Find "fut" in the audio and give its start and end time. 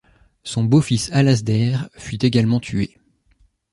1.95-2.25